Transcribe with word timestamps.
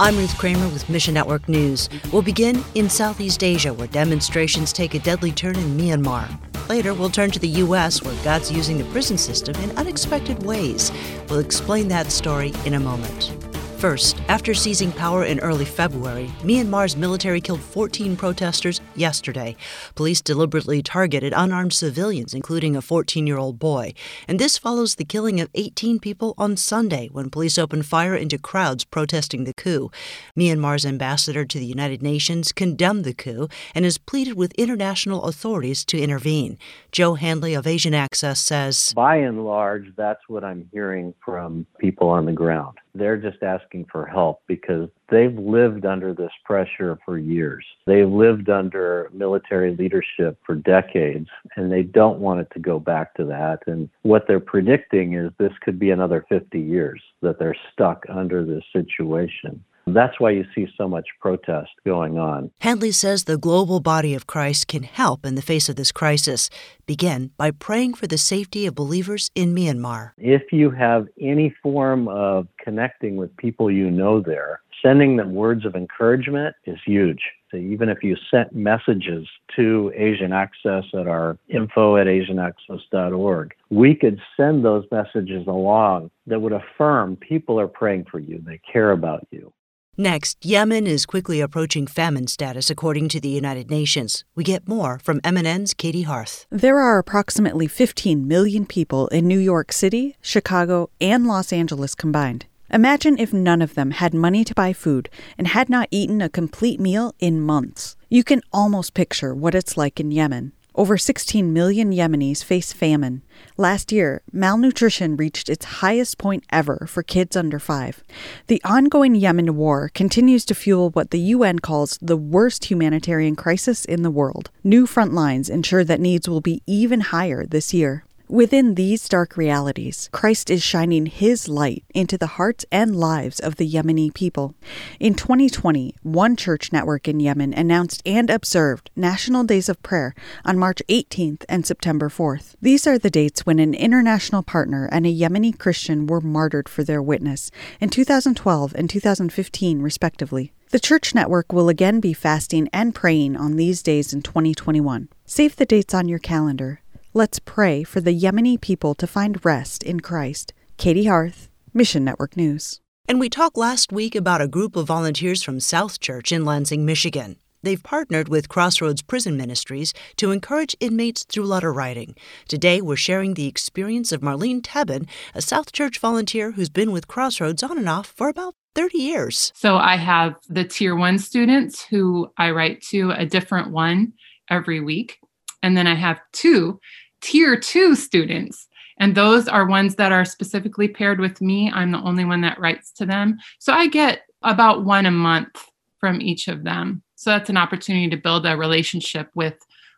I'm 0.00 0.16
Ruth 0.16 0.38
Kramer 0.38 0.66
with 0.70 0.88
Mission 0.88 1.12
Network 1.12 1.46
News. 1.46 1.90
We'll 2.10 2.22
begin 2.22 2.64
in 2.74 2.88
Southeast 2.88 3.44
Asia, 3.44 3.74
where 3.74 3.86
demonstrations 3.86 4.72
take 4.72 4.94
a 4.94 4.98
deadly 4.98 5.30
turn 5.30 5.56
in 5.56 5.76
Myanmar. 5.76 6.26
Later, 6.70 6.94
we'll 6.94 7.10
turn 7.10 7.30
to 7.32 7.38
the 7.38 7.48
U.S., 7.48 8.02
where 8.02 8.24
God's 8.24 8.50
using 8.50 8.78
the 8.78 8.84
prison 8.92 9.18
system 9.18 9.54
in 9.56 9.76
unexpected 9.76 10.42
ways. 10.42 10.90
We'll 11.28 11.40
explain 11.40 11.88
that 11.88 12.10
story 12.10 12.54
in 12.64 12.72
a 12.72 12.80
moment. 12.80 13.39
First, 13.80 14.20
after 14.28 14.52
seizing 14.52 14.92
power 14.92 15.24
in 15.24 15.40
early 15.40 15.64
February, 15.64 16.26
Myanmar's 16.42 16.98
military 16.98 17.40
killed 17.40 17.62
14 17.62 18.14
protesters 18.14 18.78
yesterday. 18.94 19.56
Police 19.94 20.20
deliberately 20.20 20.82
targeted 20.82 21.32
unarmed 21.34 21.72
civilians, 21.72 22.34
including 22.34 22.76
a 22.76 22.82
14 22.82 23.26
year 23.26 23.38
old 23.38 23.58
boy. 23.58 23.94
And 24.28 24.38
this 24.38 24.58
follows 24.58 24.96
the 24.96 25.06
killing 25.06 25.40
of 25.40 25.48
18 25.54 25.98
people 25.98 26.34
on 26.36 26.58
Sunday 26.58 27.08
when 27.10 27.30
police 27.30 27.56
opened 27.56 27.86
fire 27.86 28.14
into 28.14 28.36
crowds 28.36 28.84
protesting 28.84 29.44
the 29.44 29.54
coup. 29.54 29.90
Myanmar's 30.38 30.84
ambassador 30.84 31.46
to 31.46 31.58
the 31.58 31.64
United 31.64 32.02
Nations 32.02 32.52
condemned 32.52 33.04
the 33.04 33.14
coup 33.14 33.48
and 33.74 33.86
has 33.86 33.96
pleaded 33.96 34.34
with 34.34 34.52
international 34.58 35.22
authorities 35.22 35.86
to 35.86 35.98
intervene. 35.98 36.58
Joe 36.92 37.14
Handley 37.14 37.54
of 37.54 37.66
Asian 37.66 37.94
Access 37.94 38.40
says 38.40 38.92
By 38.94 39.16
and 39.16 39.46
large, 39.46 39.96
that's 39.96 40.28
what 40.28 40.44
I'm 40.44 40.68
hearing 40.70 41.14
from 41.24 41.64
people 41.78 42.10
on 42.10 42.26
the 42.26 42.32
ground. 42.32 42.76
They're 42.94 43.16
just 43.16 43.42
asking 43.42 43.86
for 43.90 44.06
help 44.06 44.42
because 44.46 44.88
they've 45.10 45.36
lived 45.36 45.84
under 45.84 46.12
this 46.12 46.32
pressure 46.44 46.98
for 47.04 47.18
years. 47.18 47.64
They've 47.86 48.08
lived 48.08 48.48
under 48.48 49.10
military 49.12 49.76
leadership 49.76 50.38
for 50.44 50.54
decades 50.54 51.28
and 51.56 51.70
they 51.70 51.82
don't 51.82 52.18
want 52.18 52.40
it 52.40 52.48
to 52.54 52.60
go 52.60 52.78
back 52.78 53.14
to 53.14 53.24
that. 53.26 53.60
And 53.66 53.88
what 54.02 54.26
they're 54.26 54.40
predicting 54.40 55.14
is 55.14 55.30
this 55.38 55.52
could 55.60 55.78
be 55.78 55.90
another 55.90 56.24
50 56.28 56.58
years 56.58 57.00
that 57.22 57.38
they're 57.38 57.56
stuck 57.72 58.04
under 58.08 58.44
this 58.44 58.64
situation. 58.72 59.62
That's 59.94 60.18
why 60.18 60.30
you 60.30 60.44
see 60.54 60.68
so 60.76 60.88
much 60.88 61.06
protest 61.20 61.70
going 61.84 62.18
on. 62.18 62.50
Handley 62.60 62.92
says 62.92 63.24
the 63.24 63.38
global 63.38 63.80
body 63.80 64.14
of 64.14 64.26
Christ 64.26 64.68
can 64.68 64.82
help 64.82 65.24
in 65.24 65.34
the 65.34 65.42
face 65.42 65.68
of 65.68 65.76
this 65.76 65.92
crisis. 65.92 66.50
Begin 66.86 67.30
by 67.36 67.50
praying 67.50 67.94
for 67.94 68.06
the 68.06 68.18
safety 68.18 68.66
of 68.66 68.74
believers 68.74 69.30
in 69.34 69.54
Myanmar. 69.54 70.12
If 70.18 70.52
you 70.52 70.70
have 70.70 71.08
any 71.20 71.54
form 71.62 72.08
of 72.08 72.46
connecting 72.62 73.16
with 73.16 73.36
people 73.36 73.70
you 73.70 73.90
know 73.90 74.20
there, 74.20 74.60
sending 74.82 75.16
them 75.16 75.34
words 75.34 75.64
of 75.64 75.74
encouragement 75.74 76.54
is 76.64 76.78
huge. 76.84 77.20
So 77.50 77.56
even 77.56 77.88
if 77.88 78.02
you 78.02 78.16
sent 78.30 78.54
messages 78.54 79.26
to 79.56 79.92
Asian 79.96 80.32
Access 80.32 80.84
at 80.94 81.08
our 81.08 81.36
info 81.48 81.96
at 81.96 82.06
asianaccess.org, 82.06 83.54
we 83.70 83.94
could 83.94 84.20
send 84.36 84.64
those 84.64 84.84
messages 84.92 85.46
along 85.48 86.10
that 86.26 86.40
would 86.40 86.52
affirm 86.52 87.16
people 87.16 87.58
are 87.58 87.68
praying 87.68 88.06
for 88.10 88.20
you, 88.20 88.40
they 88.46 88.60
care 88.72 88.92
about 88.92 89.26
you. 89.30 89.52
Next, 90.00 90.38
Yemen 90.42 90.86
is 90.86 91.04
quickly 91.04 91.42
approaching 91.42 91.86
famine 91.86 92.26
status 92.26 92.70
according 92.70 93.10
to 93.10 93.20
the 93.20 93.28
United 93.28 93.70
Nations. 93.70 94.24
We 94.34 94.44
get 94.44 94.66
more 94.66 94.98
from 94.98 95.20
MNN's 95.20 95.74
Katey 95.74 96.06
Hearth. 96.06 96.46
There 96.48 96.80
are 96.80 96.96
approximately 96.96 97.66
15 97.66 98.26
million 98.26 98.64
people 98.64 99.08
in 99.08 99.28
New 99.28 99.38
York 99.38 99.72
City, 99.72 100.16
Chicago, 100.22 100.88
and 101.02 101.26
Los 101.26 101.52
Angeles 101.52 101.94
combined. 101.94 102.46
Imagine 102.72 103.18
if 103.18 103.34
none 103.34 103.60
of 103.60 103.74
them 103.74 103.90
had 103.90 104.14
money 104.14 104.42
to 104.42 104.54
buy 104.54 104.72
food 104.72 105.10
and 105.36 105.48
had 105.48 105.68
not 105.68 105.88
eaten 105.90 106.22
a 106.22 106.30
complete 106.30 106.80
meal 106.80 107.14
in 107.18 107.38
months. 107.38 107.94
You 108.08 108.24
can 108.24 108.40
almost 108.54 108.94
picture 108.94 109.34
what 109.34 109.54
it's 109.54 109.76
like 109.76 110.00
in 110.00 110.12
Yemen. 110.12 110.52
Over 110.74 110.96
16 110.96 111.52
million 111.52 111.90
Yemenis 111.90 112.44
face 112.44 112.72
famine. 112.72 113.22
Last 113.56 113.90
year, 113.90 114.22
malnutrition 114.32 115.16
reached 115.16 115.48
its 115.48 115.64
highest 115.80 116.16
point 116.16 116.44
ever 116.50 116.86
for 116.88 117.02
kids 117.02 117.36
under 117.36 117.58
five. 117.58 118.04
The 118.46 118.62
ongoing 118.64 119.14
Yemen 119.16 119.56
war 119.56 119.90
continues 119.92 120.44
to 120.46 120.54
fuel 120.54 120.90
what 120.90 121.10
the 121.10 121.18
UN 121.34 121.58
calls 121.58 121.98
the 122.00 122.16
worst 122.16 122.66
humanitarian 122.66 123.34
crisis 123.34 123.84
in 123.84 124.02
the 124.02 124.10
world. 124.10 124.50
New 124.62 124.86
front 124.86 125.12
lines 125.12 125.50
ensure 125.50 125.84
that 125.84 126.00
needs 126.00 126.28
will 126.28 126.40
be 126.40 126.62
even 126.66 127.00
higher 127.00 127.44
this 127.44 127.74
year. 127.74 128.04
Within 128.30 128.76
these 128.76 129.08
dark 129.08 129.36
realities, 129.36 130.08
Christ 130.12 130.50
is 130.50 130.62
shining 130.62 131.06
His 131.06 131.48
light 131.48 131.82
into 131.92 132.16
the 132.16 132.38
hearts 132.38 132.64
and 132.70 132.94
lives 132.94 133.40
of 133.40 133.56
the 133.56 133.68
Yemeni 133.68 134.14
people. 134.14 134.54
In 135.00 135.14
2020, 135.14 135.96
one 136.04 136.36
church 136.36 136.72
network 136.72 137.08
in 137.08 137.18
Yemen 137.18 137.52
announced 137.52 138.02
and 138.06 138.30
observed 138.30 138.88
National 138.94 139.42
Days 139.42 139.68
of 139.68 139.82
Prayer 139.82 140.14
on 140.44 140.60
March 140.60 140.80
18th 140.88 141.44
and 141.48 141.66
September 141.66 142.08
4th. 142.08 142.54
These 142.62 142.86
are 142.86 143.00
the 143.00 143.10
dates 143.10 143.44
when 143.44 143.58
an 143.58 143.74
international 143.74 144.44
partner 144.44 144.88
and 144.92 145.06
a 145.06 145.12
Yemeni 145.12 145.58
Christian 145.58 146.06
were 146.06 146.20
martyred 146.20 146.68
for 146.68 146.84
their 146.84 147.02
witness 147.02 147.50
in 147.80 147.88
2012 147.88 148.76
and 148.76 148.88
2015, 148.88 149.82
respectively. 149.82 150.52
The 150.70 150.78
church 150.78 151.16
network 151.16 151.52
will 151.52 151.68
again 151.68 151.98
be 151.98 152.12
fasting 152.12 152.68
and 152.72 152.94
praying 152.94 153.36
on 153.36 153.56
these 153.56 153.82
days 153.82 154.12
in 154.12 154.22
2021. 154.22 155.08
Save 155.26 155.56
the 155.56 155.66
dates 155.66 155.94
on 155.94 156.06
your 156.08 156.20
calendar. 156.20 156.79
Let's 157.12 157.40
pray 157.40 157.82
for 157.82 158.00
the 158.00 158.16
Yemeni 158.16 158.60
people 158.60 158.94
to 158.94 159.04
find 159.04 159.44
rest 159.44 159.82
in 159.82 159.98
Christ. 159.98 160.52
Katey 160.78 161.08
Hearth, 161.08 161.48
Mission 161.74 162.04
Network 162.04 162.36
News. 162.36 162.80
And 163.08 163.18
we 163.18 163.28
talked 163.28 163.56
last 163.56 163.90
week 163.90 164.14
about 164.14 164.40
a 164.40 164.46
group 164.46 164.76
of 164.76 164.86
volunteers 164.86 165.42
from 165.42 165.58
South 165.58 165.98
Church 165.98 166.30
in 166.30 166.44
Lansing, 166.44 166.86
Michigan. 166.86 167.34
They've 167.64 167.82
partnered 167.82 168.28
with 168.28 168.48
Crossroads 168.48 169.02
Prison 169.02 169.36
Ministries 169.36 169.92
to 170.18 170.30
encourage 170.30 170.76
inmates 170.78 171.24
through 171.24 171.46
letter 171.46 171.72
writing. 171.72 172.14
Today, 172.46 172.80
we're 172.80 172.94
sharing 172.94 173.34
the 173.34 173.48
experience 173.48 174.12
of 174.12 174.20
Marlene 174.20 174.62
Tebben, 174.62 175.08
a 175.34 175.42
South 175.42 175.72
Church 175.72 175.98
volunteer 175.98 176.52
who's 176.52 176.70
been 176.70 176.92
with 176.92 177.08
Crossroads 177.08 177.64
on 177.64 177.76
and 177.76 177.88
off 177.88 178.06
for 178.06 178.28
about 178.28 178.54
30 178.76 178.98
years. 178.98 179.52
So 179.56 179.78
I 179.78 179.96
have 179.96 180.36
the 180.48 180.62
tier 180.62 180.94
one 180.94 181.18
students 181.18 181.84
who 181.90 182.28
I 182.38 182.52
write 182.52 182.82
to 182.90 183.10
a 183.10 183.26
different 183.26 183.72
one 183.72 184.12
every 184.48 184.78
week. 184.78 185.18
And 185.62 185.76
then 185.76 185.86
I 185.86 185.94
have 185.94 186.20
two 186.32 186.80
tier 187.20 187.58
two 187.58 187.94
students. 187.94 188.66
And 188.98 189.14
those 189.14 189.48
are 189.48 189.66
ones 189.66 189.96
that 189.96 190.12
are 190.12 190.24
specifically 190.24 190.88
paired 190.88 191.20
with 191.20 191.40
me. 191.40 191.70
I'm 191.72 191.90
the 191.90 192.02
only 192.02 192.24
one 192.24 192.42
that 192.42 192.60
writes 192.60 192.92
to 192.92 193.06
them. 193.06 193.38
So 193.58 193.72
I 193.72 193.86
get 193.86 194.22
about 194.42 194.84
one 194.84 195.06
a 195.06 195.10
month 195.10 195.64
from 195.98 196.20
each 196.20 196.48
of 196.48 196.64
them. 196.64 197.02
So 197.14 197.30
that's 197.30 197.50
an 197.50 197.56
opportunity 197.56 198.08
to 198.10 198.16
build 198.16 198.46
a 198.46 198.56
relationship 198.56 199.30
with 199.34 199.54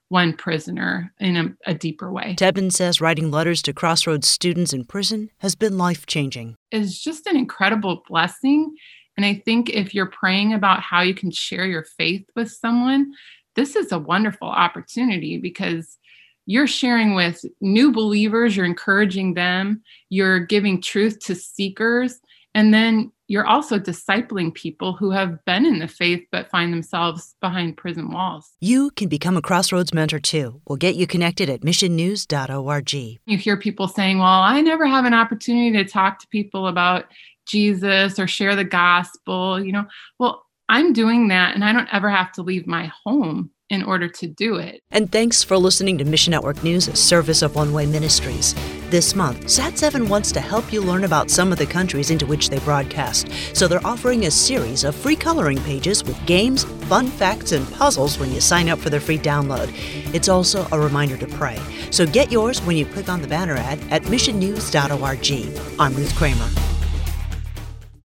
one 0.08 0.34
prisoner 0.34 1.12
in 1.20 1.36
a, 1.36 1.70
a 1.70 1.74
deeper 1.74 2.12
way. 2.12 2.34
Tebben 2.36 2.70
says 2.70 3.00
writing 3.00 3.30
letters 3.30 3.62
to 3.62 3.72
Crossroads 3.72 4.28
students 4.28 4.72
in 4.72 4.84
prison 4.84 5.30
has 5.38 5.54
been 5.54 5.78
life 5.78 6.04
changing. 6.06 6.56
It's 6.70 7.02
just 7.02 7.26
an 7.26 7.36
incredible 7.36 8.02
blessing. 8.06 8.74
And 9.16 9.24
I 9.24 9.42
think 9.44 9.70
if 9.70 9.94
you're 9.94 10.10
praying 10.10 10.52
about 10.52 10.80
how 10.80 11.00
you 11.00 11.14
can 11.14 11.30
share 11.30 11.64
your 11.64 11.84
faith 11.84 12.26
with 12.36 12.50
someone, 12.50 13.12
this 13.54 13.76
is 13.76 13.92
a 13.92 13.98
wonderful 13.98 14.48
opportunity 14.48 15.38
because 15.38 15.98
you're 16.46 16.66
sharing 16.66 17.14
with 17.14 17.44
new 17.60 17.92
believers, 17.92 18.56
you're 18.56 18.66
encouraging 18.66 19.34
them, 19.34 19.82
you're 20.08 20.40
giving 20.40 20.80
truth 20.80 21.20
to 21.20 21.34
seekers, 21.34 22.18
and 22.54 22.74
then 22.74 23.12
you're 23.28 23.46
also 23.46 23.78
discipling 23.78 24.52
people 24.52 24.92
who 24.92 25.10
have 25.10 25.42
been 25.46 25.64
in 25.64 25.78
the 25.78 25.88
faith 25.88 26.22
but 26.30 26.50
find 26.50 26.70
themselves 26.70 27.34
behind 27.40 27.78
prison 27.78 28.10
walls. 28.10 28.52
You 28.60 28.90
can 28.90 29.08
become 29.08 29.38
a 29.38 29.42
Crossroads 29.42 29.94
mentor 29.94 30.18
too. 30.18 30.60
We'll 30.68 30.76
get 30.76 30.96
you 30.96 31.06
connected 31.06 31.48
at 31.48 31.62
missionnews.org. 31.62 32.92
You 32.92 33.38
hear 33.38 33.56
people 33.56 33.88
saying, 33.88 34.18
Well, 34.18 34.26
I 34.26 34.60
never 34.60 34.86
have 34.86 35.06
an 35.06 35.14
opportunity 35.14 35.72
to 35.82 35.90
talk 35.90 36.18
to 36.18 36.28
people 36.28 36.66
about 36.66 37.06
Jesus 37.46 38.18
or 38.18 38.26
share 38.26 38.54
the 38.54 38.64
gospel. 38.64 39.64
You 39.64 39.72
know, 39.72 39.86
well, 40.18 40.44
I'm 40.72 40.94
doing 40.94 41.28
that 41.28 41.54
and 41.54 41.62
I 41.62 41.74
don't 41.74 41.92
ever 41.92 42.08
have 42.08 42.32
to 42.32 42.42
leave 42.42 42.66
my 42.66 42.90
home 43.04 43.50
in 43.68 43.82
order 43.82 44.08
to 44.08 44.26
do 44.26 44.54
it. 44.56 44.80
And 44.90 45.12
thanks 45.12 45.44
for 45.44 45.58
listening 45.58 45.98
to 45.98 46.04
Mission 46.06 46.30
Network 46.30 46.64
News, 46.64 46.88
a 46.88 46.96
service 46.96 47.42
of 47.42 47.54
One 47.54 47.74
Way 47.74 47.84
Ministries. 47.84 48.54
This 48.88 49.14
month, 49.14 49.50
SAT-7 49.50 50.08
wants 50.08 50.32
to 50.32 50.40
help 50.40 50.72
you 50.72 50.80
learn 50.80 51.04
about 51.04 51.30
some 51.30 51.52
of 51.52 51.58
the 51.58 51.66
countries 51.66 52.10
into 52.10 52.24
which 52.24 52.48
they 52.48 52.58
broadcast. 52.60 53.30
So 53.54 53.68
they're 53.68 53.86
offering 53.86 54.24
a 54.24 54.30
series 54.30 54.82
of 54.84 54.94
free 54.94 55.16
coloring 55.16 55.60
pages 55.60 56.02
with 56.04 56.24
games, 56.24 56.64
fun 56.64 57.06
facts, 57.06 57.52
and 57.52 57.70
puzzles 57.72 58.18
when 58.18 58.32
you 58.32 58.40
sign 58.40 58.70
up 58.70 58.78
for 58.78 58.88
their 58.88 58.98
free 58.98 59.18
download. 59.18 59.68
It's 60.14 60.30
also 60.30 60.66
a 60.72 60.80
reminder 60.80 61.18
to 61.18 61.26
pray. 61.26 61.60
So 61.90 62.06
get 62.06 62.32
yours 62.32 62.62
when 62.62 62.78
you 62.78 62.86
click 62.86 63.10
on 63.10 63.20
the 63.20 63.28
banner 63.28 63.56
ad 63.56 63.78
at 63.90 64.04
missionnews.org. 64.04 65.78
I'm 65.78 65.94
Ruth 65.94 66.14
Kramer. 66.14 66.71